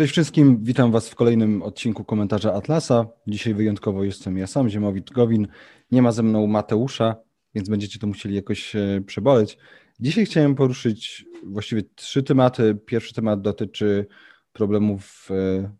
[0.00, 3.06] Cześć wszystkim, witam Was w kolejnym odcinku komentarza Atlasa.
[3.26, 5.48] Dzisiaj wyjątkowo jestem ja sam, Ziemowit Gowin.
[5.90, 7.16] Nie ma ze mną Mateusza,
[7.54, 9.58] więc będziecie to musieli jakoś e, przeboleć.
[10.00, 12.78] Dzisiaj chciałem poruszyć właściwie trzy tematy.
[12.86, 14.06] Pierwszy temat dotyczy
[14.52, 15.70] problemów e,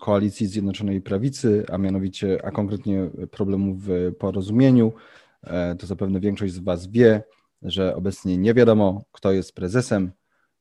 [0.00, 4.92] koalicji Zjednoczonej Prawicy, a mianowicie, a konkretnie problemów w porozumieniu.
[5.44, 7.22] E, to zapewne większość z Was wie,
[7.62, 10.12] że obecnie nie wiadomo, kto jest prezesem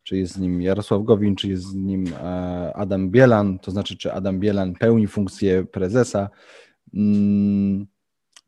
[0.07, 3.97] czy jest z nim Jarosław Gowin, czy jest z nim e, Adam Bielan, to znaczy,
[3.97, 6.29] czy Adam Bielan pełni funkcję prezesa.
[6.93, 7.87] Mm,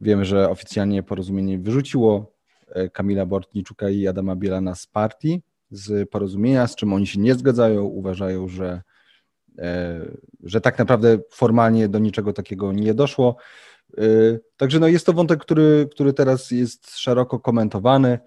[0.01, 2.33] wiemy, że oficjalnie porozumienie wyrzuciło
[2.67, 5.41] e, Kamila Bortniczuka i Adama Bielana z partii,
[5.71, 8.81] z porozumienia, z czym oni się nie zgadzają, uważają, że,
[9.57, 9.99] e,
[10.43, 13.35] że tak naprawdę formalnie do niczego takiego nie doszło.
[14.57, 18.19] Także no jest to wątek, który, który teraz jest szeroko komentowany.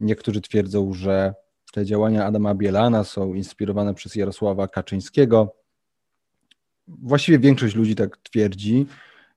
[0.00, 1.34] Niektórzy twierdzą, że
[1.74, 5.56] te działania Adama Bielana są inspirowane przez Jarosława Kaczyńskiego.
[6.88, 8.86] Właściwie większość ludzi tak twierdzi.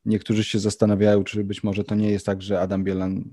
[0.06, 3.24] Niektórzy się zastanawiają, czy być może to nie jest tak, że Adam Bielan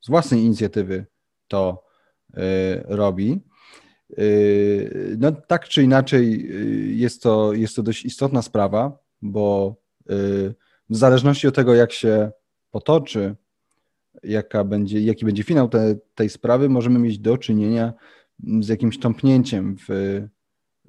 [0.00, 1.06] z własnej inicjatywy
[1.48, 1.84] to
[2.30, 2.40] y,
[2.84, 3.40] robi.
[4.18, 9.76] Y, no, tak czy inaczej, y, jest to, jest to dość istotna sprawa, bo
[10.90, 12.30] w zależności od tego, jak się
[12.70, 13.36] potoczy,
[14.22, 17.92] jaka będzie, jaki będzie finał te, tej sprawy, możemy mieć do czynienia
[18.60, 20.20] z jakimś tąpnięciem w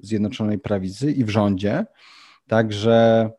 [0.00, 1.86] Zjednoczonej Prawicy i w rządzie.
[2.48, 3.30] Także,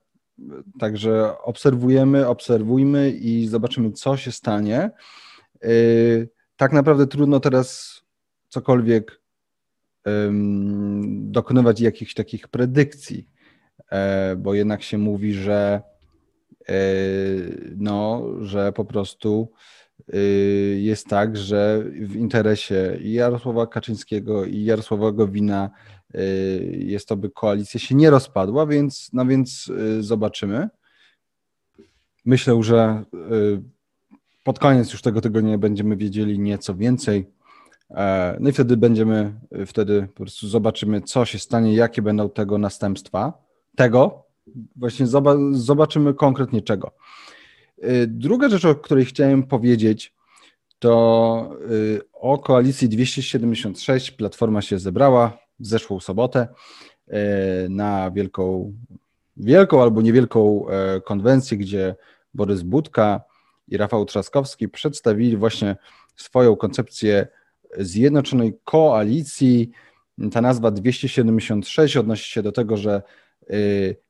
[0.79, 4.91] także obserwujemy, obserwujmy i zobaczymy, co się stanie.
[5.65, 8.01] Y, tak naprawdę trudno teraz
[8.49, 9.21] cokolwiek
[11.09, 13.27] dokonywać jakichś takich predykcji,
[13.91, 15.81] e, bo jednak się mówi, że
[16.69, 16.73] e,
[17.77, 19.51] no, że po prostu
[20.77, 25.69] jest tak, że w interesie i Jarosława Kaczyńskiego i Jarosława Gowina
[26.15, 30.69] y, jest to, by koalicja się nie rozpadła, więc, no więc y, zobaczymy.
[32.25, 33.03] Myślę, że
[34.43, 37.27] pod koniec już tego tygodnia będziemy wiedzieli nieco więcej.
[37.89, 39.33] E, no i wtedy będziemy,
[39.65, 43.33] wtedy po prostu zobaczymy, co się stanie, jakie będą tego następstwa.
[43.75, 44.23] Tego,
[44.75, 45.07] właśnie
[45.51, 46.91] zobaczymy konkretnie czego.
[47.83, 50.15] Y, druga rzecz, o której chciałem powiedzieć,
[50.79, 56.47] to y, o koalicji 276 Platforma się zebrała w zeszłą sobotę
[57.07, 57.13] y,
[57.69, 58.73] na wielką,
[59.37, 60.65] wielką albo niewielką
[61.05, 61.95] konwencję, gdzie
[62.33, 63.21] Borys Budka
[63.67, 65.75] i Rafał Trzaskowski przedstawili właśnie
[66.15, 67.27] swoją koncepcję
[67.77, 69.71] zjednoczonej koalicji.
[70.31, 73.01] Ta nazwa 276 odnosi się do tego, że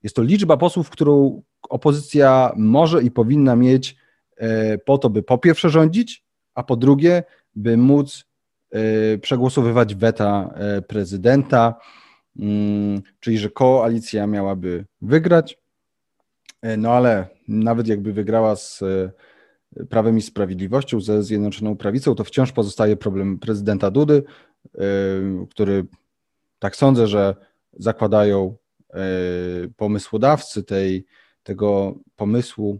[0.04, 3.96] jest to liczba posłów, którą opozycja może i powinna mieć
[4.38, 6.24] e, po to, by po pierwsze rządzić,
[6.54, 7.24] a po drugie,
[7.56, 8.26] by móc
[8.72, 11.76] e, przegłosowywać weta e, prezydenta,
[12.40, 15.62] mm, czyli że koalicja miałaby wygrać,
[16.78, 18.84] no ale nawet jakby wygrała z
[19.90, 24.24] Prawem i Sprawiedliwością, ze Zjednoczoną Prawicą, to wciąż pozostaje problem prezydenta Dudy,
[25.50, 25.86] który
[26.60, 27.36] tak sądzę, że
[27.74, 28.56] zakładają
[29.78, 31.06] pomysłodawcy tej
[31.44, 32.80] tego pomysłu,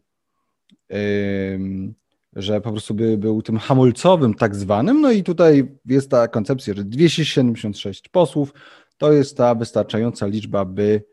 [2.34, 5.02] że po prostu by, był tym hamulcowym tak zwanym.
[5.02, 8.54] No i tutaj jest ta koncepcja, że 276 posłów
[8.98, 11.04] to jest ta wystarczająca liczba, by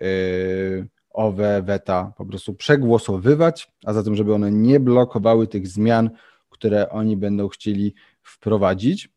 [0.00, 6.10] yy, owe weta po prostu przegłosowywać, a zatem, żeby one nie blokowały tych zmian,
[6.50, 9.08] które oni będą chcieli wprowadzić.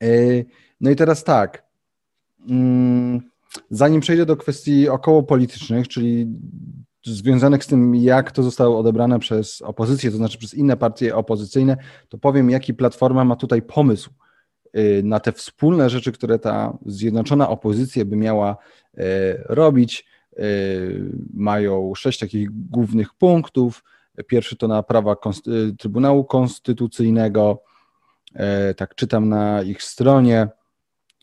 [0.00, 0.44] Yy,
[0.80, 1.64] no i teraz tak.
[3.70, 6.26] Zanim przejdę do kwestii około politycznych, czyli
[7.04, 11.76] związanych z tym, jak to zostało odebrane przez opozycję, to znaczy przez inne partie opozycyjne,
[12.08, 14.10] to powiem, jaki Platforma ma tutaj pomysł
[14.76, 18.56] y, na te wspólne rzeczy, które ta zjednoczona opozycja by miała
[18.98, 19.00] y,
[19.44, 20.06] robić.
[20.38, 23.84] Y, mają sześć takich głównych punktów.
[24.26, 25.16] Pierwszy to naprawa
[25.78, 27.62] Trybunału Konstytucyjnego.
[28.76, 30.48] Tak czytam na ich stronie,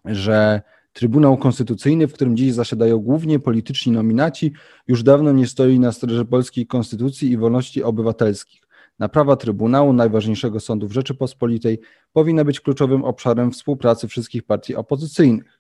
[0.06, 0.62] że
[0.98, 4.54] Trybunał Konstytucyjny, w którym dziś zasiadają głównie polityczni nominaci,
[4.88, 8.62] już dawno nie stoi na straży polskiej konstytucji i wolności obywatelskich.
[9.00, 11.80] Naprawa Trybunału, najważniejszego sądu w Rzeczypospolitej,
[12.14, 15.60] powinna być kluczowym obszarem współpracy wszystkich partii opozycyjnych.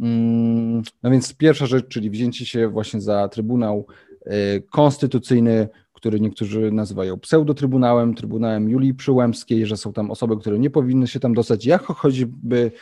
[0.00, 3.86] Mm, no więc pierwsza rzecz, czyli wzięcie się właśnie za Trybunał
[4.26, 10.70] y, Konstytucyjny, który niektórzy nazywają pseudotrybunałem, Trybunałem Julii Przyłębskiej, że są tam osoby, które nie
[10.70, 12.72] powinny się tam dostać, jako choćby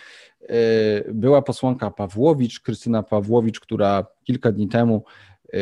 [1.15, 5.05] była posłanka Pawłowicz, Krystyna Pawłowicz, która kilka dni temu,
[5.53, 5.59] e,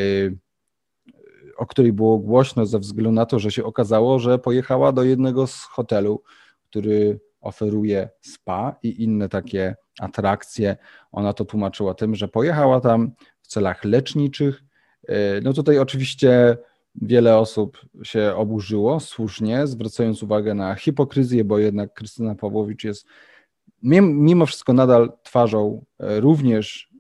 [1.57, 5.47] o której było głośno ze względu na to, że się okazało, że pojechała do jednego
[5.47, 6.23] z hotelu,
[6.63, 10.77] który oferuje spa i inne takie atrakcje.
[11.13, 14.63] Ona to tłumaczyła tym, że pojechała tam w celach leczniczych.
[15.43, 16.57] No tutaj oczywiście
[16.95, 23.07] wiele osób się oburzyło, słusznie, zwracając uwagę na hipokryzję, bo jednak Krystyna Pawłowicz jest
[23.83, 26.93] mimo wszystko nadal twarzą również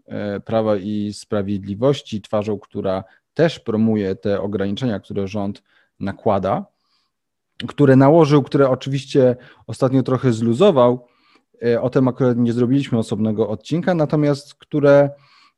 [0.44, 5.62] Prawa i Sprawiedliwości, twarzą, która też promuje te ograniczenia, które rząd
[6.00, 6.67] nakłada,
[7.69, 9.37] które nałożył, które oczywiście
[9.67, 11.06] ostatnio trochę zluzował.
[11.64, 15.11] E, o tym akurat nie zrobiliśmy osobnego odcinka, natomiast które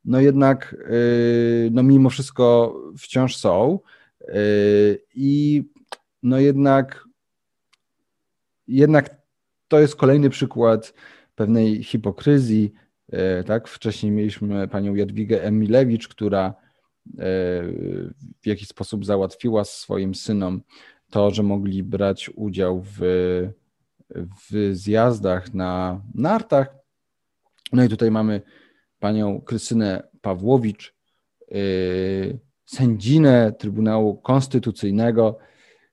[0.05, 0.91] no jednak e,
[1.71, 3.79] no mimo wszystko wciąż są.
[4.21, 4.35] E,
[5.15, 5.63] I
[6.23, 7.05] no jednak,
[8.69, 9.24] jednak
[9.75, 10.95] to jest kolejny przykład
[11.35, 12.73] pewnej hipokryzji.
[13.47, 13.69] Tak?
[13.69, 16.55] Wcześniej mieliśmy panią Jadwigę Emilewicz, która
[18.43, 20.63] w jakiś sposób załatwiła swoim synom
[21.11, 22.99] to, że mogli brać udział w,
[24.11, 26.75] w zjazdach na nartach.
[27.73, 28.43] No i tutaj mamy
[28.99, 30.95] panią Krystynę Pawłowicz,
[31.51, 35.39] yy, sędzinę Trybunału Konstytucyjnego.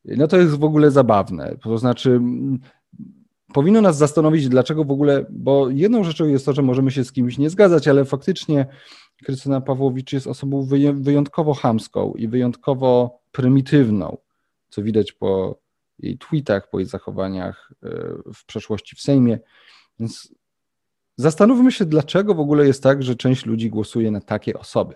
[0.06, 1.56] No to jest w ogóle zabawne.
[1.64, 2.22] To znaczy,
[3.54, 7.12] powinno nas zastanowić, dlaczego w ogóle, bo jedną rzeczą jest to, że możemy się z
[7.12, 8.66] kimś nie zgadzać, ale faktycznie
[9.26, 14.18] Krystyna Pawłowicz jest osobą wyjątkowo chamską i wyjątkowo prymitywną
[14.72, 15.60] co widać po
[16.00, 17.88] jej tweetach, po jej zachowaniach e,
[18.34, 19.40] w przeszłości w Sejmie.
[20.00, 20.36] Więc
[21.16, 24.96] zastanówmy się, dlaczego w ogóle jest tak, że część ludzi głosuje na takie osoby.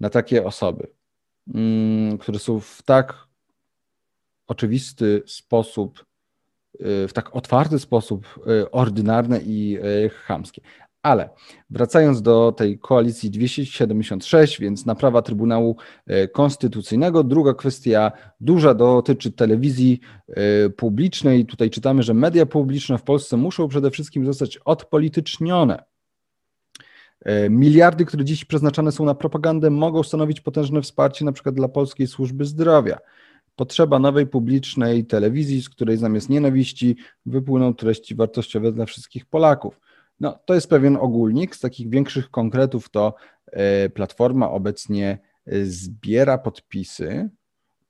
[0.00, 0.92] Na takie osoby,
[1.54, 3.28] mm, które są w tak
[4.46, 6.04] oczywisty sposób,
[6.80, 9.78] w tak otwarty sposób e, ordynarne i
[10.24, 10.62] chamskie.
[11.02, 11.30] Ale
[11.70, 15.76] wracając do tej koalicji 276, więc naprawa Trybunału
[16.32, 17.24] Konstytucyjnego.
[17.24, 20.00] Druga kwestia duża dotyczy telewizji
[20.76, 21.46] publicznej.
[21.46, 25.84] Tutaj czytamy, że media publiczne w Polsce muszą przede wszystkim zostać odpolitycznione.
[27.50, 32.06] Miliardy, które dziś przeznaczane są na propagandę, mogą stanowić potężne wsparcie na przykład dla polskiej
[32.06, 32.98] służby zdrowia.
[33.56, 36.96] Potrzeba nowej publicznej telewizji, z której zamiast nienawiści
[37.26, 39.80] wypłyną treści wartościowe dla wszystkich Polaków.
[40.20, 41.56] No, to jest pewien ogólnik.
[41.56, 43.14] Z takich większych konkretów to
[43.46, 47.30] e, Platforma obecnie e, zbiera podpisy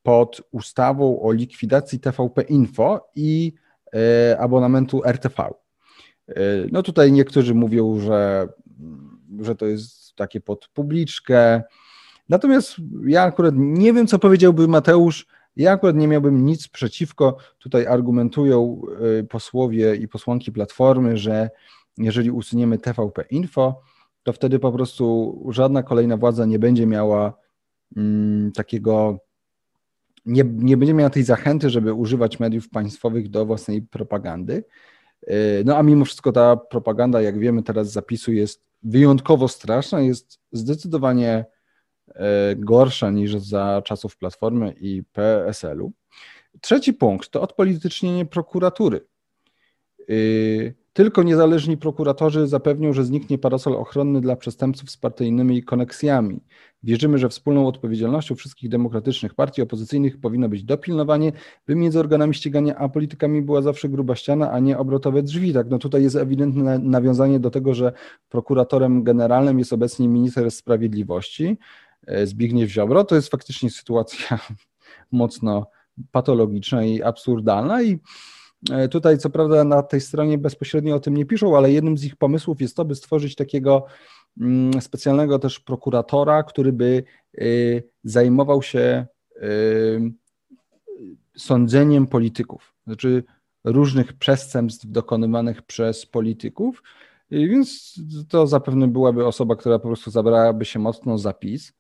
[0.03, 3.53] pod ustawą o likwidacji TVP Info i
[3.95, 5.49] e, abonamentu RTV.
[6.73, 8.49] No tutaj niektórzy mówią, że,
[9.41, 11.63] że to jest takie pod publiczkę.
[12.29, 12.77] Natomiast
[13.07, 15.27] ja akurat nie wiem, co powiedziałby Mateusz.
[15.57, 17.37] Ja akurat nie miałbym nic przeciwko.
[17.59, 18.83] Tutaj argumentują
[19.29, 21.51] posłowie i posłanki Platformy, że
[21.99, 23.81] jeżeli usuniemy TVP Info,
[24.23, 27.35] to wtedy po prostu żadna kolejna władza nie będzie miała
[27.97, 29.19] mm, takiego,
[30.27, 34.65] nie, nie będzie miała tej zachęty, żeby używać mediów państwowych do własnej propagandy.
[35.31, 40.01] Y, no a mimo wszystko ta propaganda, jak wiemy teraz z zapisu, jest wyjątkowo straszna,
[40.01, 41.62] jest zdecydowanie y,
[42.57, 45.93] gorsza niż za czasów Platformy i PSL-u.
[46.61, 49.07] Trzeci punkt to odpolitycznienie prokuratury.
[50.11, 56.41] Y, tylko niezależni prokuratorzy zapewnią, że zniknie parasol ochronny dla przestępców z partyjnymi koneksjami.
[56.83, 61.33] Wierzymy, że wspólną odpowiedzialnością wszystkich demokratycznych partii opozycyjnych powinno być dopilnowanie,
[61.67, 65.53] by między organami ścigania a politykami była zawsze gruba ściana, a nie obrotowe drzwi.
[65.53, 67.93] Tak, no tutaj jest ewidentne nawiązanie do tego, że
[68.29, 71.57] prokuratorem generalnym jest obecnie minister sprawiedliwości e,
[72.25, 73.05] Zbigniew Ziobro.
[73.05, 74.39] To jest faktycznie sytuacja
[75.13, 75.67] mocno
[76.13, 77.99] patologiczna i absurdalna i
[78.71, 82.05] E, tutaj, co prawda, na tej stronie bezpośrednio o tym nie piszą, ale jednym z
[82.05, 83.87] ich pomysłów jest to, by stworzyć takiego
[84.41, 87.05] mm, specjalnego też prokuratora, który by
[87.39, 89.07] y, zajmował się
[91.37, 93.25] sądzeniem polityków, znaczy
[93.65, 96.83] różnych przestępstw dokonywanych przez polityków.
[97.31, 101.73] Więc to zapewne byłaby osoba, która po prostu zabrałaby się mocno za PiS.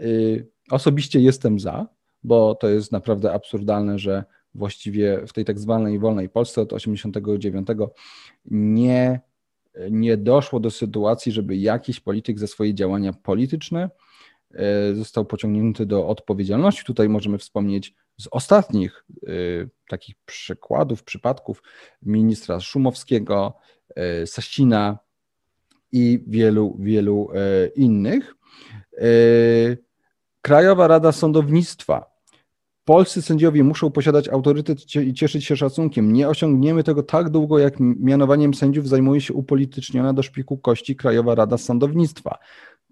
[0.00, 1.86] Y, osobiście jestem za,
[2.24, 4.24] bo to jest naprawdę absurdalne, że
[4.54, 7.68] właściwie w tej tak zwanej wolnej Polsce od 89
[8.44, 9.20] nie,
[9.90, 13.90] nie doszło do sytuacji, żeby jakiś polityk ze swoje działania polityczne
[14.54, 16.84] e, został pociągnięty do odpowiedzialności.
[16.84, 19.30] Tutaj możemy wspomnieć z ostatnich e,
[19.88, 21.62] takich przykładów, przypadków
[22.02, 23.58] ministra Szumowskiego,
[24.26, 24.98] Sasina
[25.92, 27.28] i wielu, wielu
[27.76, 28.34] innych.
[30.46, 32.16] Krajowa Rada Sądownictwa
[32.84, 36.12] Polscy sędziowie muszą posiadać autorytet i cieszyć się szacunkiem.
[36.12, 41.34] Nie osiągniemy tego tak długo, jak mianowaniem sędziów zajmuje się upolityczniona do szpiku kości Krajowa
[41.34, 42.38] Rada Sądownictwa.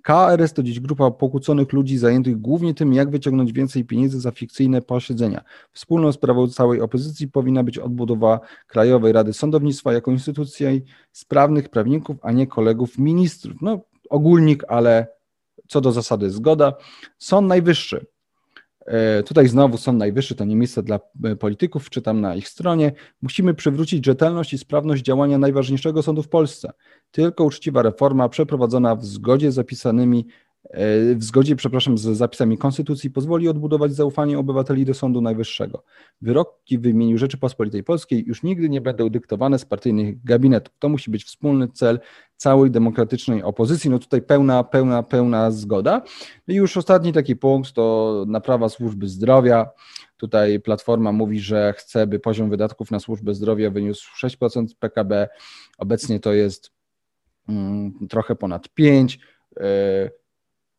[0.02, 4.82] KRS to dziś grupa pokłóconych ludzi zajętych głównie tym, jak wyciągnąć więcej pieniędzy za fikcyjne
[4.82, 5.44] posiedzenia.
[5.72, 12.32] Wspólną sprawą całej opozycji powinna być odbudowa Krajowej Rady Sądownictwa jako instytucji sprawnych prawników, a
[12.32, 13.56] nie kolegów ministrów.
[13.62, 13.80] No,
[14.10, 15.14] ogólnik, ale
[15.68, 16.72] co do zasady zgoda.
[17.18, 18.06] Sąd Najwyższy.
[18.86, 22.92] E, tutaj znowu Sąd Najwyższy to nie miejsce dla e, polityków, czytam na ich stronie.
[23.22, 26.72] Musimy przywrócić rzetelność i sprawność działania najważniejszego sądu w Polsce.
[27.10, 30.26] Tylko uczciwa reforma przeprowadzona w zgodzie z zapisanymi
[31.16, 35.84] w zgodzie, przepraszam, z zapisami Konstytucji pozwoli odbudować zaufanie obywateli do Sądu Najwyższego.
[36.20, 40.74] Wyroki w imieniu Rzeczypospolitej Polskiej już nigdy nie będą dyktowane z partyjnych gabinetów.
[40.78, 42.00] To musi być wspólny cel
[42.36, 43.90] całej demokratycznej opozycji.
[43.90, 46.02] No tutaj pełna, pełna, pełna zgoda.
[46.48, 49.70] I już ostatni taki punkt to naprawa służby zdrowia.
[50.16, 55.28] Tutaj Platforma mówi, że chce, by poziom wydatków na służbę zdrowia wyniósł 6% PKB.
[55.78, 56.70] Obecnie to jest
[57.48, 59.18] mm, trochę ponad 5%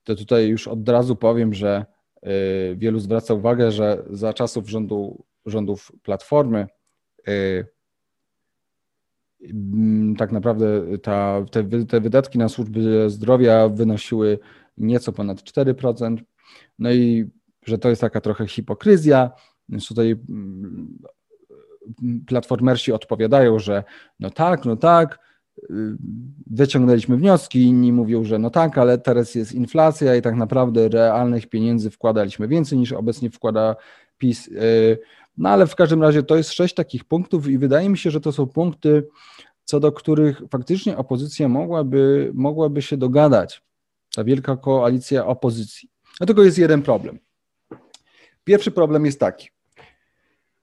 [0.06, 1.86] to tutaj już od razu powiem, że
[2.28, 6.68] y, wielu zwraca uwagę, że za czasów rządu, rządów Platformy
[7.28, 7.68] y,
[9.42, 14.40] mm, tak naprawdę ta, te, te wydatki na służby zdrowia wynosiły
[14.78, 16.18] nieco ponad 4%.
[16.80, 17.30] No i
[17.66, 19.32] że to jest taka trochę hipokryzja.
[19.70, 20.98] Więc tutaj mm,
[22.28, 23.84] platformersi odpowiadają, że
[24.20, 25.20] no tak, no tak,
[26.48, 31.48] wyciągnęliśmy wnioski, inni mówią, że no tak, ale teraz jest inflacja i tak naprawdę realnych
[31.48, 33.76] pieniędzy wkładaliśmy więcej niż obecnie wkłada
[34.18, 34.48] PiS.
[34.48, 35.00] Y,
[35.38, 38.22] no ale w każdym razie to jest sześć takich punktów i wydaje mi się, że
[38.22, 39.08] to są punkty,
[39.64, 43.64] co do których faktycznie opozycja mogłaby, mogłaby się dogadać,
[44.16, 45.90] ta wielka koalicja opozycji.
[46.18, 47.20] Dlatego jest jeden problem.
[48.44, 49.50] Pierwszy problem jest taki.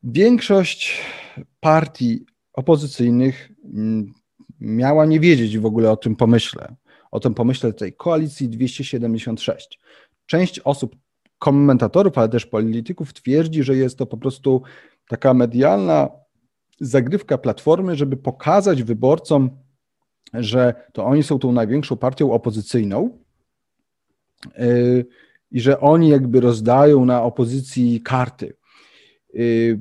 [0.03, 1.01] Większość
[1.61, 4.13] partii opozycyjnych mm,
[4.63, 6.75] miała nie wiedzieć w ogóle o tym pomyśle,
[7.11, 9.81] o tym pomyśle tej koalicji 276.
[10.27, 10.97] Część osób,
[11.39, 14.63] komentatorów, ale też polityków twierdzi, że jest to po prostu
[15.09, 16.09] taka medialna
[16.81, 19.51] zagrywka platformy, żeby pokazać wyborcom,
[20.35, 23.19] że to oni są tą największą partią opozycyjną
[24.59, 25.07] yy,
[25.51, 28.57] i że oni jakby rozdają na opozycji karty.
[29.35, 29.81] Yy,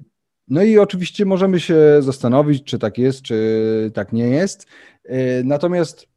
[0.52, 4.68] no i oczywiście możemy się zastanowić, czy tak jest, czy tak nie jest.
[5.04, 6.08] E, natomiast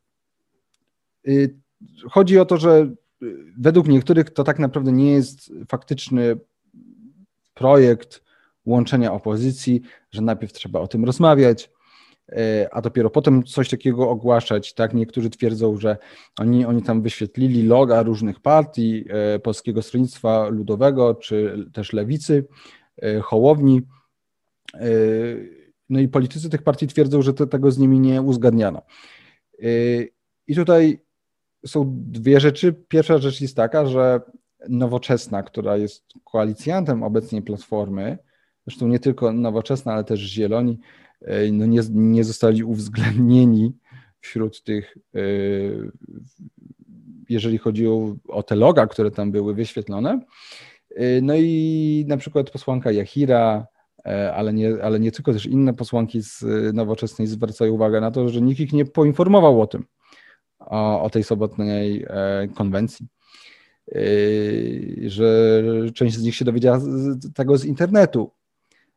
[1.28, 1.30] e,
[2.10, 2.90] chodzi o to, że
[3.58, 6.36] według niektórych to tak naprawdę nie jest faktyczny
[7.54, 8.22] projekt
[8.66, 9.80] łączenia opozycji,
[10.12, 11.70] że najpierw trzeba o tym rozmawiać,
[12.28, 14.74] e, a dopiero potem coś takiego ogłaszać.
[14.74, 15.96] Tak, niektórzy twierdzą, że
[16.38, 19.04] oni, oni tam wyświetlili loga różnych partii,
[19.42, 22.46] Polskiego Stronnictwa Ludowego, czy też Lewicy,
[23.22, 23.82] Hołowni,
[25.88, 28.83] no i politycy tych partii twierdzą, że to, tego z nimi nie uzgadniano.
[29.59, 30.09] Yy,
[30.47, 31.04] I tutaj
[31.66, 32.73] są dwie rzeczy.
[32.88, 34.21] Pierwsza rzecz jest taka, że
[34.69, 38.19] Nowoczesna, która jest koalicjantem obecnie Platformy,
[38.66, 40.78] zresztą nie tylko Nowoczesna, ale też Zieloni,
[41.21, 43.73] yy, no nie, nie zostali uwzględnieni
[44.21, 44.99] wśród tych,
[47.28, 50.21] jeżeli chodzi o, o te loga, które tam były wyświetlone.
[51.23, 53.74] No i na przykład posłanka Jachira, E,
[54.34, 58.28] ale nie, ale nie tylko, też inne posłanki z e, nowoczesnej zwracają uwagę na to,
[58.28, 59.84] że nikt ich nie poinformował o tym,
[60.58, 63.06] o, o tej sobotniej e, konwencji,
[65.06, 65.62] że
[65.94, 66.80] część z nich się dowiedziała
[67.34, 68.30] tego z internetu,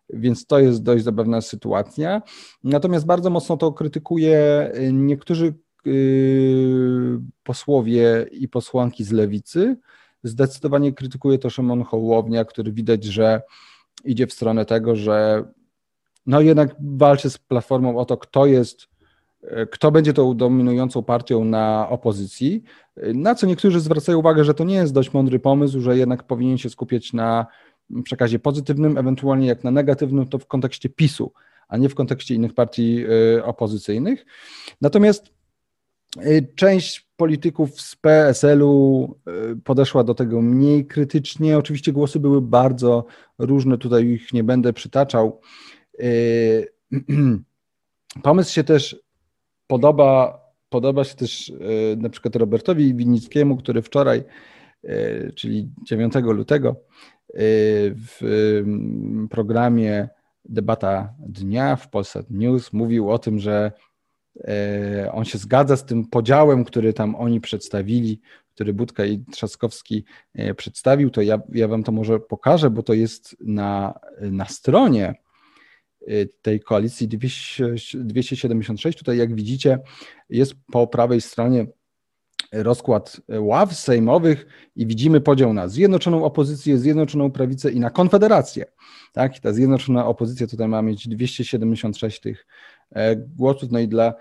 [0.09, 2.21] więc to jest dość zabawna sytuacja.
[2.63, 5.53] Natomiast bardzo mocno to krytykuje niektórzy
[7.43, 9.77] posłowie i posłanki z lewicy.
[10.23, 13.41] Zdecydowanie krytykuje to Szymon Hołownia, który widać, że
[14.05, 15.43] idzie w stronę tego, że
[16.25, 18.87] no jednak walczy z Platformą o to, kto jest,
[19.43, 22.63] e, kto będzie tą dominującą partią na opozycji,
[23.13, 26.57] na co niektórzy zwracają uwagę, że to nie jest dość mądry pomysł, że jednak powinien
[26.57, 27.45] się skupiać na
[28.03, 31.31] przekazie pozytywnym, ewentualnie jak na negatywnym, to w kontekście PiSu,
[31.67, 33.05] a nie w kontekście innych partii
[33.37, 34.25] e, opozycyjnych.
[34.81, 35.31] Natomiast e,
[36.55, 39.31] część polityków z PSL-u e,
[39.63, 41.57] podeszła do tego mniej krytycznie.
[41.57, 43.05] Oczywiście głosy były bardzo
[43.37, 45.41] różne, tutaj ich nie będę przytaczał.
[45.99, 46.05] E,
[48.23, 48.95] pomysł się też
[49.67, 51.53] podoba, podoba się też
[51.97, 54.23] na przykład Robertowi Winnickiemu, który wczoraj,
[55.35, 56.75] czyli 9 lutego,
[57.95, 58.63] w
[59.29, 60.09] programie
[60.45, 63.71] Debata Dnia w Polsat News mówił o tym, że
[65.11, 68.21] on się zgadza z tym podziałem, który tam oni przedstawili,
[68.57, 72.93] który Budka i Trzaskowski e, przedstawił, to ja, ja wam to może pokażę, bo to
[72.93, 75.15] jest na, na stronie
[76.07, 77.07] e, tej koalicji
[77.93, 78.97] 276.
[78.97, 79.79] Tutaj, jak widzicie,
[80.29, 81.65] jest po prawej stronie
[82.53, 88.65] rozkład ław sejmowych i widzimy podział na zjednoczoną opozycję, zjednoczoną prawicę i na konfederację.
[89.13, 89.37] Tak?
[89.37, 92.45] I ta zjednoczona opozycja tutaj ma mieć 276 tych
[92.76, 92.76] E,
[93.15, 93.71] głosów.
[93.71, 94.13] No i dla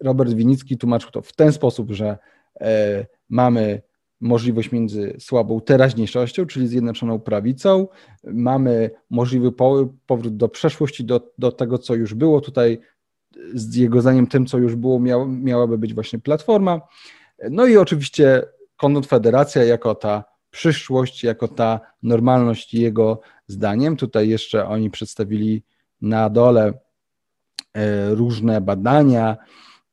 [0.00, 2.18] Robert Winicki tłumaczył to w ten sposób, że
[2.60, 3.82] e, mamy
[4.20, 7.88] możliwość między słabą teraźniejszością, czyli zjednoczoną prawicą.
[8.24, 9.52] Mamy możliwy
[10.06, 12.40] powrót do przeszłości, do, do tego, co już było.
[12.40, 12.80] Tutaj
[13.54, 16.80] z jego zdaniem tym, co już było, miał, miałaby być właśnie platforma.
[17.50, 18.42] No i oczywiście
[18.76, 23.96] konfederacja jako ta przyszłość, jako ta normalność jego zdaniem.
[23.96, 25.62] Tutaj jeszcze oni przedstawili
[26.00, 26.74] na dole e,
[28.10, 29.36] różne badania.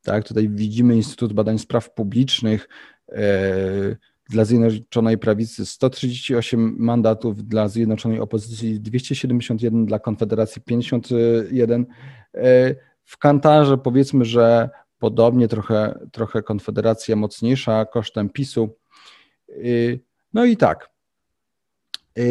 [0.02, 2.68] Tak, tutaj widzimy Instytut Badań Spraw Publicznych,
[3.08, 3.96] e,
[4.30, 11.86] dla Zjednoczonej Prawicy 138 mandatów, dla Zjednoczonej Opozycji 271, dla Konfederacji 51.
[12.34, 12.74] E,
[13.04, 18.76] w Kantarze powiedzmy, że podobnie trochę, trochę Konfederacja mocniejsza kosztem PiSu.
[19.48, 19.54] E,
[20.32, 20.90] no i tak.
[22.18, 22.22] E,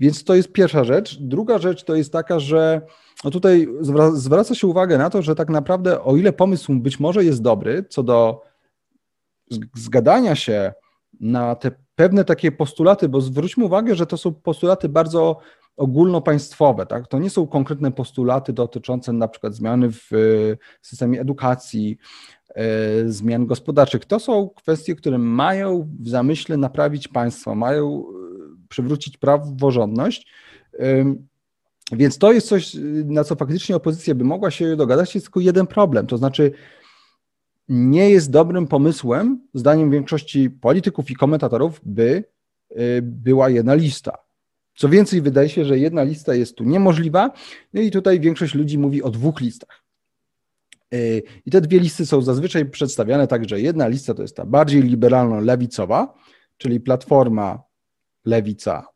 [0.00, 1.18] więc to jest pierwsza rzecz.
[1.20, 2.80] Druga rzecz to jest taka, że
[3.24, 3.68] no tutaj
[4.12, 7.84] zwraca się uwagę na to, że tak naprawdę, o ile pomysł być może jest dobry
[7.88, 8.42] co do
[9.74, 10.72] zgadania się
[11.20, 15.38] na te pewne takie postulaty, bo zwróćmy uwagę, że to są postulaty bardzo
[15.76, 17.08] ogólnopaństwowe, tak?
[17.08, 20.10] To nie są konkretne postulaty dotyczące na przykład zmiany w
[20.82, 21.98] systemie edukacji,
[22.48, 22.64] e,
[23.08, 24.04] zmian gospodarczych.
[24.04, 28.12] To są kwestie, które mają w zamyśle naprawić państwo, mają e,
[28.68, 30.26] przywrócić praworządność.
[31.92, 35.14] Więc to jest coś, na co faktycznie opozycja by mogła się dogadać.
[35.14, 36.52] Jest tylko jeden problem, to znaczy
[37.68, 42.24] nie jest dobrym pomysłem, zdaniem większości polityków i komentatorów, by
[42.70, 44.18] y, była jedna lista.
[44.76, 47.30] Co więcej, wydaje się, że jedna lista jest tu niemożliwa,
[47.74, 49.84] no i tutaj większość ludzi mówi o dwóch listach.
[50.94, 54.46] Y, I te dwie listy są zazwyczaj przedstawiane tak, że jedna lista to jest ta
[54.46, 56.14] bardziej liberalno-lewicowa,
[56.56, 57.62] czyli Platforma,
[58.24, 58.86] Lewica,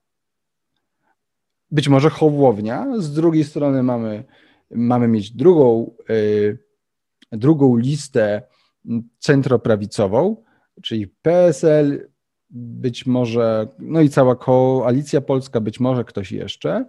[1.71, 2.87] być może Hołownia.
[2.99, 4.25] Z drugiej strony mamy,
[4.71, 6.59] mamy mieć drugą, y,
[7.33, 8.42] drugą listę
[9.19, 10.45] centroprawicową,
[10.82, 12.08] czyli PSL,
[12.50, 16.84] być może, no i cała koalicja polska, być może ktoś jeszcze.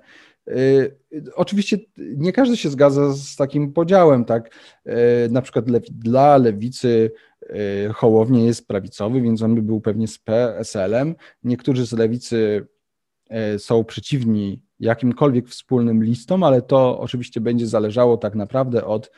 [0.50, 0.96] Y,
[1.36, 4.56] oczywiście nie każdy się zgadza z takim podziałem, tak?
[4.88, 4.92] Y,
[5.32, 7.12] na przykład dla lewicy
[7.44, 11.16] y, Hołownie jest prawicowy, więc on by był pewnie z PSL-em.
[11.44, 12.68] Niektórzy z lewicy
[13.58, 19.12] są przeciwni jakimkolwiek wspólnym listom, ale to oczywiście będzie zależało tak naprawdę od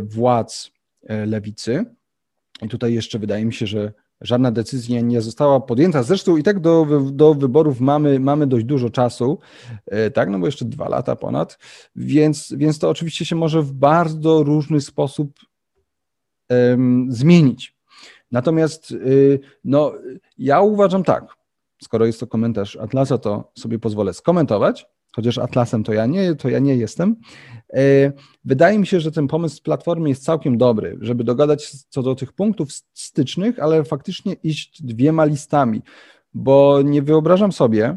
[0.00, 0.74] władz
[1.06, 1.84] E, lewicy.
[2.62, 6.02] I tutaj jeszcze wydaje mi się, że żadna decyzja nie została podjęta.
[6.02, 9.38] Zresztą i tak do, do wyborów mamy, mamy dość dużo czasu,
[9.86, 11.58] e, tak, no bo jeszcze dwa lata ponad,
[11.96, 15.40] więc, więc to oczywiście się może w bardzo różny sposób
[16.50, 17.76] um, zmienić.
[18.30, 19.92] Natomiast y, no,
[20.38, 21.24] ja uważam tak,
[21.84, 26.48] skoro jest to komentarz Atlasa, to sobie pozwolę skomentować chociaż Atlasem to ja nie, to
[26.48, 27.16] ja nie jestem.
[27.72, 28.12] E,
[28.44, 32.32] wydaje mi się, że ten pomysł platformy jest całkiem dobry, żeby dogadać co do tych
[32.32, 35.82] punktów stycznych, ale faktycznie iść dwiema listami,
[36.34, 37.96] bo nie wyobrażam sobie,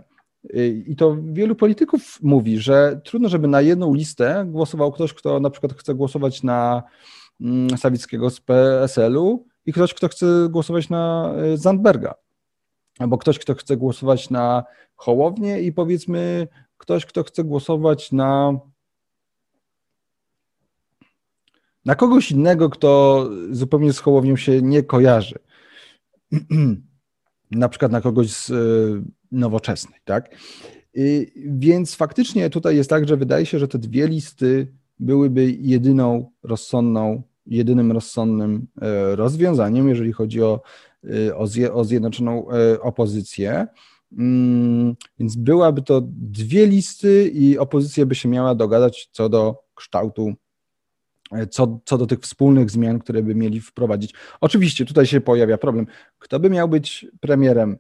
[0.54, 5.40] e, i to wielu polityków mówi, że trudno, żeby na jedną listę głosował ktoś, kto
[5.40, 6.84] na przykład chce głosować na
[7.42, 12.14] mm, Sawickiego z PSL-u i ktoś, kto chce głosować na e, Zandberga,
[13.00, 14.64] albo ktoś, kto chce głosować na
[14.96, 18.60] Hołownię i powiedzmy ktoś, kto chce głosować na,
[21.86, 25.40] na kogoś innego, kto zupełnie z Hołownią się nie kojarzy.
[27.52, 30.36] na przykład na kogoś z y, nowoczesnej, tak?
[31.36, 37.24] Więc faktycznie tutaj jest tak, że wydaje się, że te dwie listy byłyby jedyną rozsądną,
[37.46, 40.62] jedynym rozsądnym e, rozwiązaniem, jeżeli chodzi o,
[41.36, 43.68] o, zje, o zjednoczoną e, opozycję.
[44.18, 50.34] Mm, więc byłaby to dwie listy i opozycja by się miała dogadać co do kształtu,
[51.32, 54.14] e, co, co do tych wspólnych zmian, które by mieli wprowadzić.
[54.42, 55.88] Oczywiście tutaj się pojawia problem.
[56.20, 57.78] Kto by miał być premierem?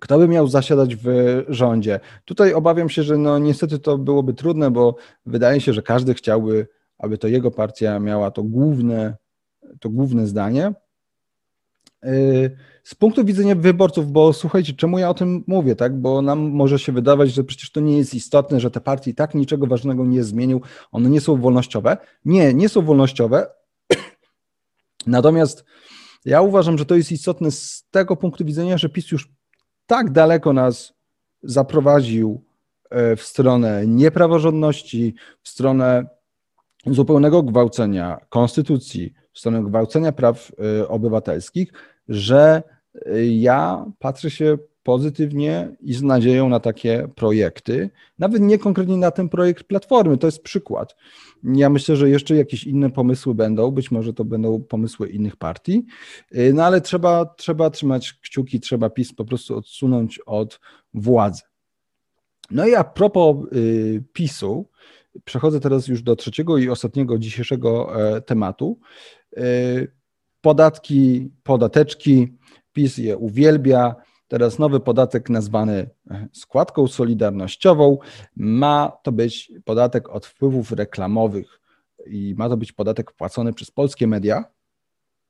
[0.00, 1.06] Kto by miał zasiadać w
[1.48, 2.00] rządzie?
[2.24, 6.68] Tutaj obawiam się, że no niestety to byłoby trudne, bo wydaje się, że każdy chciałby,
[6.98, 9.16] aby to jego partia miała to główne,
[9.80, 10.72] to główne zdanie.
[12.04, 16.00] Yy, z punktu widzenia wyborców, bo słuchajcie, czemu ja o tym mówię, tak?
[16.00, 19.14] Bo nam może się wydawać, że przecież to nie jest istotne, że te partie i
[19.14, 20.60] tak niczego ważnego nie zmienił,
[20.92, 21.96] one nie są wolnościowe.
[22.24, 23.46] Nie, nie są wolnościowe.
[25.06, 25.64] Natomiast
[26.24, 29.28] ja uważam, że to jest istotne z tego punktu widzenia, że PiS już
[29.86, 30.94] tak daleko nas
[31.42, 32.44] zaprowadził
[32.90, 36.06] e, w stronę niepraworządności, w stronę
[36.86, 41.72] zupełnego gwałcenia konstytucji, w stronę gwałcenia praw e, obywatelskich,
[42.08, 42.62] że
[43.28, 47.90] ja patrzę się pozytywnie i z nadzieją na takie projekty.
[48.18, 50.96] Nawet nie konkretnie na ten projekt Platformy, to jest przykład.
[51.44, 55.86] Ja myślę, że jeszcze jakieś inne pomysły będą, być może to będą pomysły innych partii,
[56.54, 60.60] no ale trzeba, trzeba trzymać kciuki, trzeba PiS po prostu odsunąć od
[60.94, 61.42] władzy.
[62.50, 64.68] No i a propos y, PiSu,
[65.24, 68.78] przechodzę teraz już do trzeciego i ostatniego dzisiejszego e, tematu.
[69.38, 69.92] Y,
[70.44, 72.36] podatki, podateczki,
[72.72, 73.94] PiS je uwielbia.
[74.28, 75.90] Teraz nowy podatek nazwany
[76.32, 77.98] składką solidarnościową.
[78.36, 81.60] Ma to być podatek od wpływów reklamowych
[82.06, 84.44] i ma to być podatek płacony przez polskie media.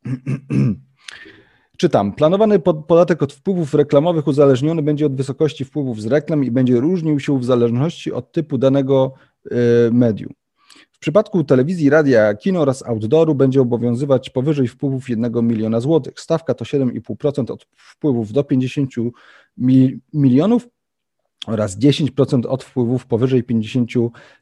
[1.78, 2.12] Czytam.
[2.12, 7.20] Planowany podatek od wpływów reklamowych uzależniony będzie od wysokości wpływów z reklam i będzie różnił
[7.20, 9.14] się w zależności od typu danego
[9.50, 9.56] e,
[9.90, 10.32] medium.
[11.04, 16.20] Przypadku telewizji, radia, kino oraz outdooru będzie obowiązywać powyżej wpływów 1 miliona złotych.
[16.20, 18.90] Stawka to 7,5% od wpływów do 50
[20.14, 20.68] milionów
[21.46, 23.90] oraz 10% od wpływów powyżej 50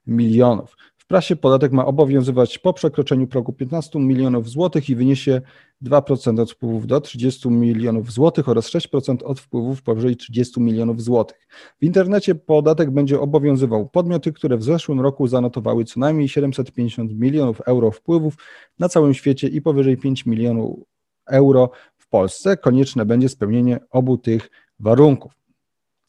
[0.06, 0.76] milionów
[1.12, 5.40] prasie podatek ma obowiązywać po przekroczeniu progu 15 milionów złotych i wyniesie
[5.84, 11.48] 2% od wpływów do 30 milionów złotych oraz 6% od wpływów powyżej 30 milionów złotych.
[11.80, 17.60] W internecie podatek będzie obowiązywał podmioty, które w zeszłym roku zanotowały co najmniej 750 milionów
[17.60, 18.34] euro wpływów
[18.78, 20.80] na całym świecie i powyżej 5 milionów
[21.26, 22.56] euro w Polsce.
[22.56, 25.41] Konieczne będzie spełnienie obu tych warunków.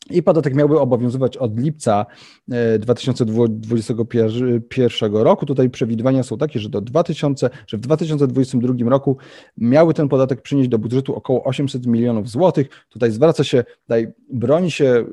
[0.09, 2.05] I podatek miałby obowiązywać od lipca
[2.79, 5.45] 2021 e, roku.
[5.45, 9.17] Tutaj przewidywania są takie, że do 2000, że w 2022 roku
[9.57, 12.67] miały ten podatek przynieść do budżetu około 800 milionów złotych.
[12.89, 15.05] Tutaj zwraca się, tutaj broni się,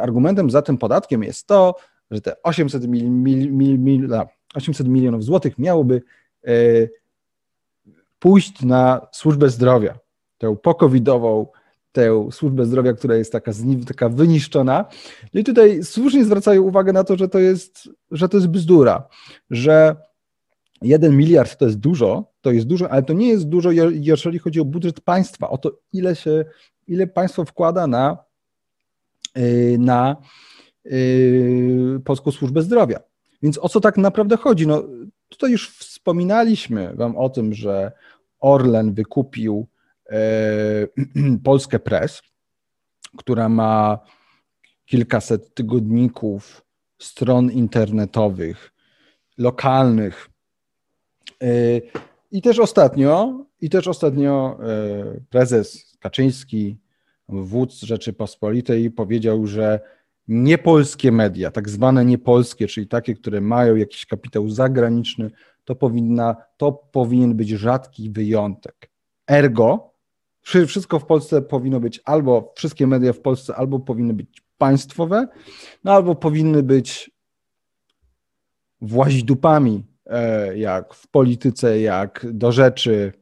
[0.00, 1.74] argumentem za tym podatkiem jest to,
[2.10, 4.08] że te 800, mil, mil, mil, mil
[4.54, 6.02] 800 milionów złotych miałoby
[6.44, 6.52] e,
[8.18, 9.98] pójść na służbę zdrowia,
[10.38, 11.46] tę pokowidową,
[11.92, 13.52] tę służbę zdrowia, która jest taka,
[13.86, 14.84] taka wyniszczona.
[15.34, 19.08] No i tutaj słusznie zwracają uwagę na to, że to jest, że to jest bzdura,
[19.50, 19.96] że
[20.82, 24.60] jeden miliard to jest dużo, to jest dużo, ale to nie jest dużo, jeżeli chodzi
[24.60, 26.44] o budżet państwa, o to, ile się,
[26.88, 28.16] ile państwo wkłada na,
[29.36, 30.16] yy, na
[30.84, 33.00] yy, Polską Służbę Zdrowia.
[33.42, 34.66] Więc o co tak naprawdę chodzi?
[34.66, 34.82] No,
[35.28, 37.92] tutaj już wspominaliśmy Wam o tym, że
[38.40, 39.66] Orlen wykupił
[41.44, 42.22] Polskę Press,
[43.16, 43.98] która ma
[44.84, 46.62] kilkaset tygodników,
[46.98, 48.72] stron internetowych,
[49.38, 50.30] lokalnych.
[51.42, 51.46] E,
[52.30, 56.76] I też ostatnio, i też ostatnio e, prezes Kaczyński,
[57.28, 59.80] wódz Rzeczypospolitej, powiedział, że
[60.28, 65.30] niepolskie media, tak zwane niepolskie, czyli takie, które mają jakiś kapitał zagraniczny,
[65.64, 68.90] to, powinna, to powinien być rzadki wyjątek.
[69.30, 69.91] Ergo,
[70.42, 75.28] wszystko w Polsce powinno być albo wszystkie media w Polsce albo powinny być państwowe,
[75.84, 77.10] no albo powinny być
[78.80, 83.12] właźdupami, e, jak w polityce, jak do rzeczy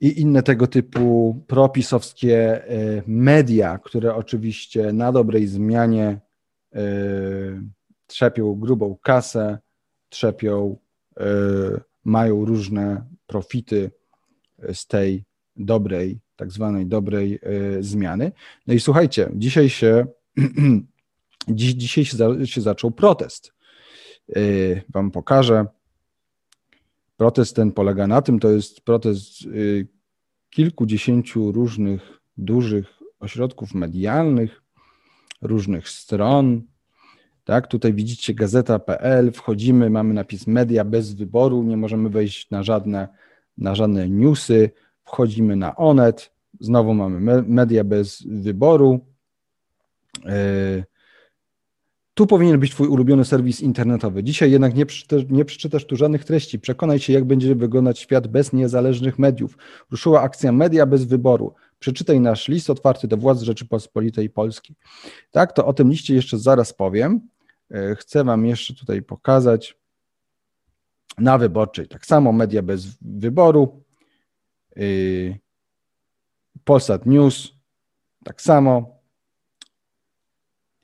[0.00, 6.20] i inne tego typu propisowskie e, media, które oczywiście na dobrej zmianie
[6.74, 6.80] e,
[8.06, 9.58] trzepią grubą kasę,
[10.08, 10.76] trzepią,
[12.04, 13.90] mają różne profity
[14.72, 15.24] z tej
[15.56, 18.32] dobrej, tak zwanej dobrej e, zmiany.
[18.66, 20.06] No i słuchajcie, dzisiaj się,
[21.48, 23.52] dziś, dzisiaj się, za, się zaczął protest.
[24.36, 24.40] E,
[24.88, 25.66] wam pokażę.
[27.16, 29.48] Protest ten polega na tym, to jest protest e,
[30.50, 32.86] kilkudziesięciu różnych dużych
[33.20, 34.62] ośrodków medialnych,
[35.42, 36.62] różnych stron.
[37.44, 43.08] Tak, tutaj widzicie gazeta.pl, wchodzimy, mamy napis media bez wyboru, nie możemy wejść na żadne,
[43.58, 44.70] na żadne newsy
[45.04, 49.00] wchodzimy na Onet, znowu mamy media bez wyboru.
[50.26, 50.84] E,
[52.14, 54.24] tu powinien być Twój ulubiony serwis internetowy.
[54.24, 56.58] Dzisiaj jednak nie, przeczytasz, nie przeczytasz tu żadnych treści.
[56.58, 59.58] Przekonaj się, jak będzie wyglądać świat bez niezależnych mediów.
[59.90, 61.54] Ruszyła akcja Media bez wyboru.
[61.78, 64.76] Przeczytaj nasz list otwarty do władz Rzeczypospolitej Polskiej.
[65.30, 67.20] Tak, to o tym liście jeszcze zaraz powiem.
[67.70, 69.78] E, chcę Wam jeszcze tutaj pokazać.
[71.18, 73.83] Na wyborczej tak samo media bez wyboru.
[74.76, 75.38] Y,
[76.64, 77.54] Polsat News
[78.24, 78.94] tak samo.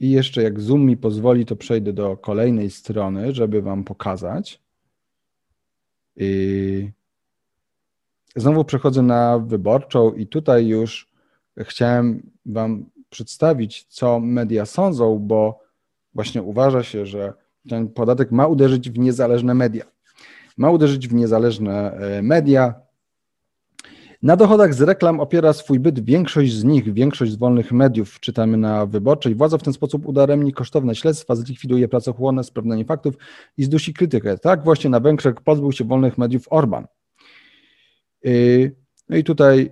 [0.00, 4.60] I jeszcze jak Zoom mi pozwoli, to przejdę do kolejnej strony, żeby Wam pokazać.
[6.20, 6.92] Y,
[8.36, 11.10] znowu przechodzę na wyborczą i tutaj już
[11.58, 15.60] chciałem Wam przedstawić, co media sądzą, bo
[16.14, 17.32] właśnie uważa się, że
[17.68, 19.84] ten podatek ma uderzyć w niezależne media.
[20.56, 22.74] Ma uderzyć w niezależne e, media,
[24.22, 28.56] Na dochodach z reklam opiera swój byt większość z nich, większość z wolnych mediów, czytamy
[28.56, 29.34] na Wyborczej.
[29.34, 33.14] Władza w ten sposób udaremni kosztowne śledztwa, zlikwiduje pracochłonne sprawdzenie faktów
[33.56, 34.38] i zdusi krytykę.
[34.38, 36.86] Tak właśnie na Węgrzech pozbył się wolnych mediów Orban.
[38.26, 38.76] Y,
[39.08, 39.70] no i tutaj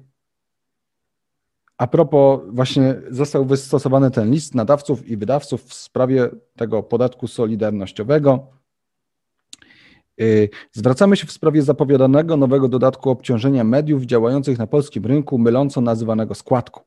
[1.79, 8.58] a propos, właśnie został wystosowany ten list nadawców i wydawców w sprawie tego podatku solidarnościowego.
[10.21, 15.81] Y, zwracamy się w sprawie zapowiadanego nowego dodatku obciążenia mediów działających na polskim rynku, myląco
[15.81, 16.81] nazywanego składką,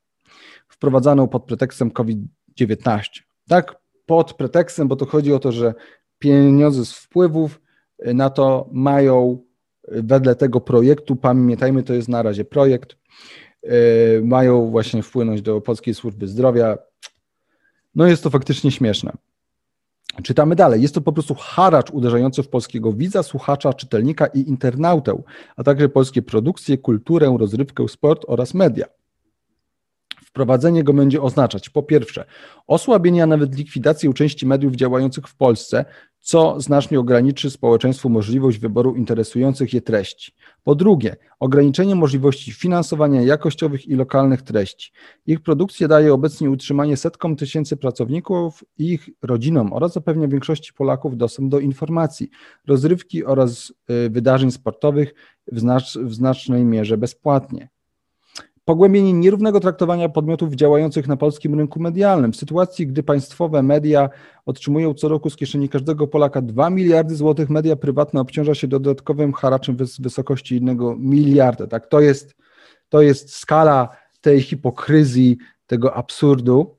[0.67, 3.01] wprowadzaną pod pretekstem COVID-19.
[3.47, 5.73] Tak, pod pretekstem, bo to chodzi o to, że
[6.19, 7.61] pieniądze z wpływów
[8.07, 9.43] y, na to mają
[9.91, 13.01] y, wedle tego projektu, pamiętajmy, to jest na razie projekt,
[14.23, 16.77] mają właśnie wpłynąć do Polskiej Służby Zdrowia.
[17.95, 19.11] No jest to faktycznie śmieszne.
[20.23, 20.81] Czytamy dalej.
[20.81, 25.21] Jest to po prostu haracz uderzający w polskiego widza, słuchacza, czytelnika i internautę,
[25.55, 28.85] a także polskie produkcje, kulturę, rozrywkę, sport oraz media.
[30.25, 32.25] Wprowadzenie go będzie oznaczać po pierwsze
[32.67, 35.85] osłabienie, a nawet likwidację części mediów działających w Polsce,
[36.21, 40.31] co znacznie ograniczy społeczeństwu możliwość wyboru interesujących je treści.
[40.63, 44.91] Po drugie, ograniczenie możliwości finansowania jakościowych i lokalnych treści.
[45.27, 51.17] Ich produkcja daje obecnie utrzymanie setkom tysięcy pracowników i ich rodzinom oraz zapewnia większości Polaków
[51.17, 52.29] dostęp do informacji,
[52.67, 53.73] rozrywki oraz
[54.05, 55.13] y, wydarzeń sportowych
[55.51, 57.69] w, znacz, w znacznej mierze bezpłatnie.
[58.71, 62.33] Pogłębienie nierównego traktowania podmiotów działających na polskim rynku medialnym.
[62.33, 64.09] W sytuacji, gdy państwowe media
[64.45, 69.33] otrzymują co roku z kieszeni każdego Polaka 2 miliardy złotych, media prywatne obciąża się dodatkowym
[69.33, 71.67] haraczem w wysokości 1 miliarda.
[71.67, 71.87] Tak?
[71.87, 72.35] To, jest,
[72.89, 73.89] to jest skala
[74.21, 76.77] tej hipokryzji, tego absurdu.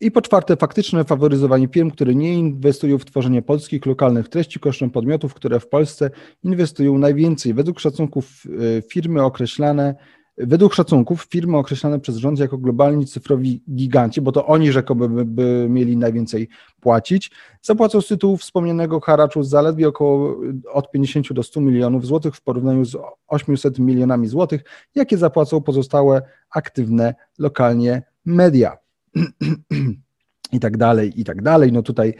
[0.00, 4.90] I po czwarte, faktyczne faworyzowanie firm, które nie inwestują w tworzenie polskich, lokalnych treści kosztem
[4.90, 6.10] podmiotów, które w Polsce
[6.44, 7.54] inwestują najwięcej.
[7.54, 9.94] Według szacunków y, firmy określane
[10.36, 15.24] Według szacunków firmy określane przez rząd jako globalni cyfrowi giganci, bo to oni rzekomo by,
[15.24, 16.48] by, mieli najwięcej
[16.80, 17.30] płacić,
[17.62, 20.36] zapłacą z tytułu wspomnianego haraczu zaledwie około
[20.72, 26.22] od 50 do 100 milionów złotych w porównaniu z 800 milionami złotych, jakie zapłacą pozostałe
[26.50, 28.76] aktywne lokalnie media.
[30.52, 31.72] I tak dalej, i tak dalej.
[31.72, 32.14] No tutaj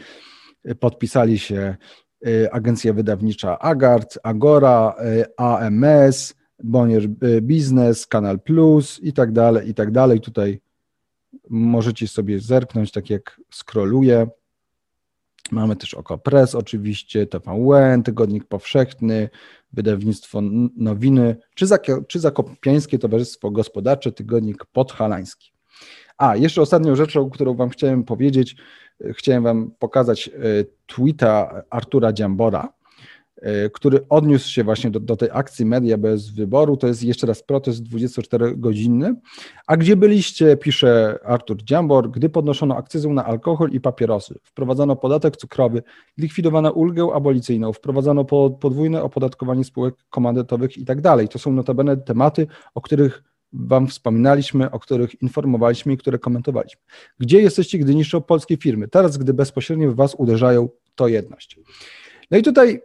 [0.79, 1.75] podpisali się
[2.27, 4.95] y, agencja wydawnicza Agard, Agora,
[5.37, 10.21] AMS, Bonier y, Biznes, Kanal Plus i tak dalej, i tak dalej.
[10.21, 10.61] Tutaj
[11.49, 14.27] możecie sobie zerknąć, tak jak scrolluję.
[15.51, 19.29] Mamy też Oko Press oczywiście, TVN, Tygodnik Powszechny,
[19.73, 20.41] Wydawnictwo
[20.77, 21.65] Nowiny, czy,
[22.07, 25.51] czy Zakopiańskie Towarzystwo Gospodarcze, Tygodnik Podhalański.
[26.17, 28.55] A, jeszcze ostatnią rzeczą, którą Wam chciałem powiedzieć,
[29.01, 32.73] y, chciałem Wam pokazać y, tweeta Artura Dziambora,
[33.73, 36.77] który odniósł się właśnie do, do, tej akcji Media bez wyboru.
[36.77, 39.15] To jest jeszcze raz protest 24-godzinny.
[39.67, 45.37] A gdzie byliście, pisze Artur Dziambor, gdy podnoszono akcyzę na alkohol i papierosy, wprowadzono podatek
[45.37, 45.83] cukrowy,
[46.17, 48.25] likwidowano ulgę abolicyjną, wprowadzono
[48.59, 51.27] podwójne opodatkowanie spółek komandytowych i tak dalej.
[51.27, 56.81] To są notabene tematy, o których Wam wspominaliśmy, o których informowaliśmy i które komentowaliśmy.
[57.19, 58.87] Gdzie jesteście, gdy niszczą polskie firmy?
[58.87, 61.59] Teraz, gdy bezpośrednio w Was uderzają, to jedność.
[62.31, 62.81] No i tutaj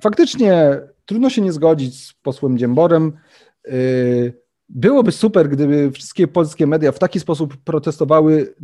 [0.00, 3.12] faktycznie trudno się nie zgodzić z posłem Dziemborem.
[3.68, 8.54] Y, byłoby super, gdyby wszystkie polskie media w taki sposób protestowały,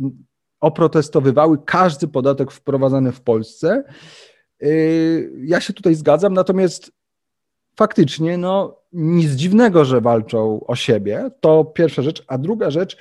[0.59, 3.83] oprotestowywały każdy podatek wprowadzany w Polsce.
[4.63, 6.91] Y, ja się tutaj zgadzam, natomiast
[7.75, 11.31] faktycznie no, nic dziwnego, że walczą o siebie.
[11.39, 12.23] To pierwsza rzecz.
[12.27, 12.97] A druga rzecz,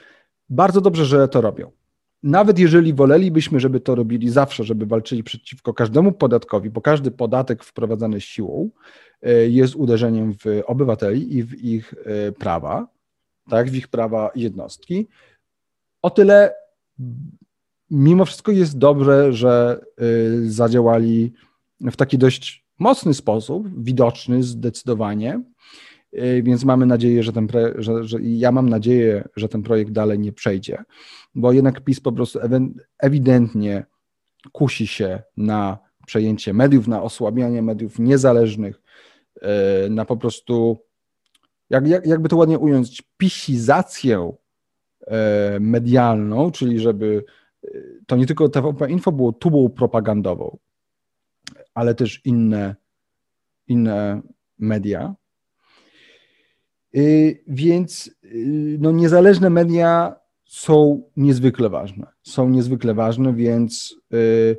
[0.48, 1.77] bardzo dobrze, że to robią
[2.22, 7.64] nawet jeżeli wolelibyśmy, żeby to robili zawsze, żeby walczyli przeciwko każdemu podatkowi, bo każdy podatek
[7.64, 8.70] wprowadzany siłą
[9.22, 12.88] e, jest uderzeniem w obywateli i w ich e, prawa,
[13.50, 15.08] tak, w ich prawa jednostki,
[16.02, 16.54] o tyle
[17.90, 20.04] mimo wszystko jest dobrze, że e,
[20.50, 21.32] zadziałali
[21.80, 25.42] w taki dość mocny sposób, widoczny zdecydowanie,
[26.42, 30.32] więc mamy nadzieję, że ten, że, że ja mam nadzieję, że ten projekt dalej nie
[30.32, 30.84] przejdzie
[31.38, 32.40] bo jednak PiS po prostu
[32.98, 33.86] ewidentnie
[34.52, 38.82] kusi się na przejęcie mediów, na osłabianie mediów niezależnych,
[39.40, 40.78] e, na po prostu,
[41.70, 44.32] jak, jak, jakby to ładnie ująć, pisizację
[45.06, 47.24] e, medialną, czyli żeby
[47.64, 47.68] e,
[48.06, 50.58] to nie tylko TVP Info było tubą propagandową,
[51.74, 52.76] ale też inne,
[53.66, 54.20] inne
[54.58, 55.14] media.
[57.46, 58.10] Więc
[58.78, 62.06] no, niezależne media są niezwykle ważne.
[62.22, 64.58] Są niezwykle ważne, więc, yy,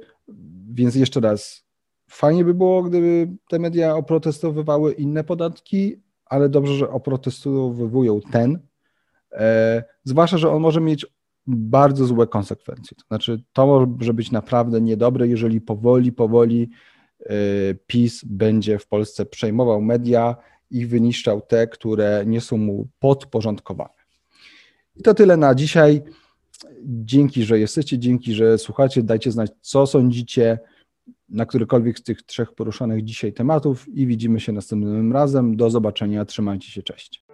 [0.74, 1.70] więc jeszcze raz,
[2.10, 8.60] fajnie by było, gdyby te media oprotestowywały inne podatki, ale dobrze, że oprotestowują ten,
[9.32, 11.06] e, zwłaszcza, że on może mieć
[11.48, 12.98] bardzo złe konsekwencje.
[12.98, 16.70] To znaczy, to może być naprawdę niedobre, jeżeli powoli, powoli
[17.20, 17.34] e,
[17.88, 20.36] PiS będzie w Polsce przejmował media
[20.71, 23.99] i wyniszczał te, które nie są mu podporządkowane.
[24.95, 26.01] I to tyle na dzisiaj.
[26.84, 29.03] Dzięki, że jesteście, dzięki, że słuchacie.
[29.03, 30.60] Dajcie znać, co sądzicie
[31.29, 35.55] na którykolwiek z tych trzech poruszanych dzisiaj tematów i widzimy się następnym razem.
[35.55, 37.29] Do zobaczenia, trzymajcie się, cześć.